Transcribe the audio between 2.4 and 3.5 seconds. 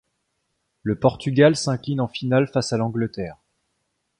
face à l'Angleterre.